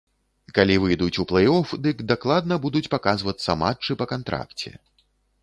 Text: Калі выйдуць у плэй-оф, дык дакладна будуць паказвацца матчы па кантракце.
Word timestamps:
Калі 0.57 0.75
выйдуць 0.85 1.19
у 1.23 1.25
плэй-оф, 1.31 1.73
дык 1.87 2.01
дакладна 2.13 2.59
будуць 2.65 2.85
паказвацца 2.95 3.59
матчы 3.61 4.01
па 4.03 4.11
кантракце. 4.15 4.69